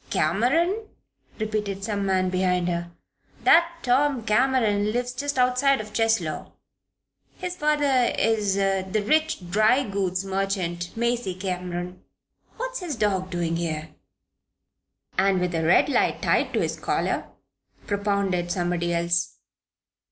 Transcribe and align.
'""Cameron?" 0.09 0.87
repeated 1.37 1.83
some 1.83 2.07
man 2.07 2.31
behind 2.31 2.67
her. 2.67 2.89
"That 3.43 3.71
Tom 3.83 4.23
Cameron 4.25 4.91
lives 4.91 5.11
just 5.13 5.37
outside 5.37 5.79
of 5.79 5.93
Cheslow. 5.93 6.53
His 7.37 7.55
father 7.55 8.11
is 8.17 8.55
the 8.55 9.03
rich 9.07 9.51
dry 9.51 9.83
goods 9.87 10.25
merchant, 10.25 10.97
Macy 10.97 11.35
Cameron. 11.35 12.03
What's 12.57 12.79
his 12.79 12.95
dog 12.95 13.29
doing 13.29 13.57
here?" 13.57 13.89
"And 15.19 15.39
with 15.39 15.53
a 15.53 15.63
red 15.63 15.87
light 15.87 16.23
tied 16.23 16.51
to 16.53 16.61
his 16.61 16.79
collar?" 16.79 17.27
propounded 17.85 18.51
somebody 18.51 18.95
else. 18.95 19.35